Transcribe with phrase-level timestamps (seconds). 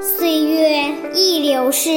[0.00, 1.90] 岁月易流逝，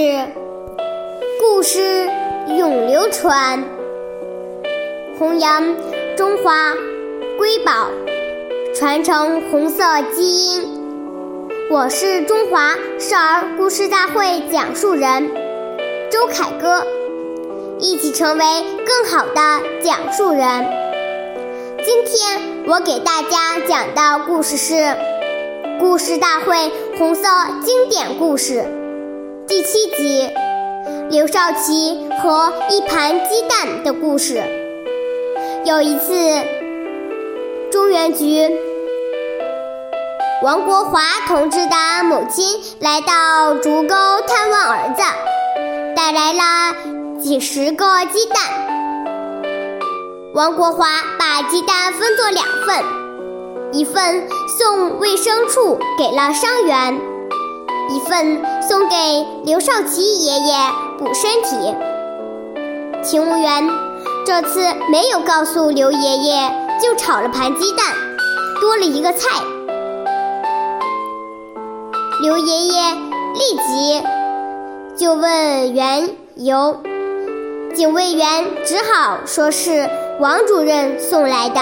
[1.39, 2.09] 故事
[2.47, 3.63] 永流传，
[5.19, 5.63] 弘扬
[6.17, 6.73] 中华
[7.37, 7.89] 瑰宝，
[8.73, 9.83] 传承红色
[10.15, 10.63] 基因。
[11.69, 15.29] 我是中华少儿故事大会讲述人
[16.09, 16.83] 周凯歌，
[17.79, 18.43] 一起成为
[18.83, 20.65] 更好的讲述人。
[21.85, 24.73] 今天我给大家讲的故事是
[25.81, 27.23] 《故事大会红色
[27.65, 28.59] 经典故事》
[29.47, 30.29] 第七集
[31.09, 34.35] 《刘少奇和一盘鸡蛋的故事》。
[35.65, 36.13] 有一次，
[37.71, 38.47] 中原局
[40.43, 43.95] 王国华同志的母亲来到竹沟
[44.27, 45.01] 探望儿子，
[45.95, 46.75] 带来了
[47.19, 48.37] 几十个鸡蛋。
[50.35, 50.85] 王国华
[51.17, 52.85] 把鸡蛋分作两份，
[53.73, 54.27] 一份
[54.59, 56.99] 送卫生处给了伤员，
[57.89, 58.95] 一份送给
[59.45, 60.55] 刘少奇爷爷
[60.99, 61.73] 补身体。
[63.01, 63.69] 勤务员
[64.25, 64.59] 这次
[64.91, 66.51] 没有告诉刘爷爷，
[66.81, 67.95] 就炒了盘鸡蛋，
[68.59, 69.29] 多了一个菜。
[72.21, 72.91] 刘爷爷
[73.33, 74.03] 立即
[74.97, 76.75] 就问缘由，
[77.73, 79.89] 警卫员只好说是。
[80.19, 81.59] 王主任送来的，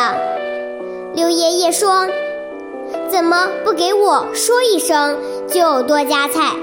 [1.15, 2.07] 刘爷爷说
[3.09, 6.53] ：“怎么不给我说一声就多加菜？”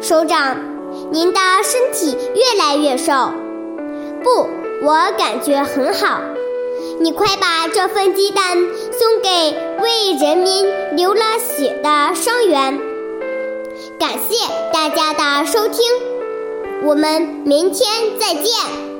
[0.00, 0.56] 首长，
[1.10, 3.12] 您的身体越来越瘦。
[4.22, 4.48] 不，
[4.84, 6.20] 我感觉很好。
[6.98, 8.56] 你快把这份鸡蛋
[8.90, 9.28] 送给
[9.82, 10.66] 为人民
[10.96, 12.78] 流了血的伤员。
[13.98, 14.36] 感谢
[14.72, 15.82] 大家的收听，
[16.84, 18.95] 我们明天再见。